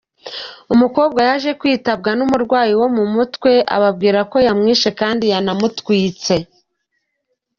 Umukobwa 0.73 1.19
yaje 1.27 1.51
kwitabwa 1.59 2.09
n’umurwayi 2.17 2.73
wo 2.81 2.87
mu 2.95 3.03
mutwe 3.13 3.51
ababwira 3.75 4.19
ko 4.31 4.37
yamwishe 4.47 4.89
kandi 4.99 5.23
yanamutwitse”. 5.33 6.35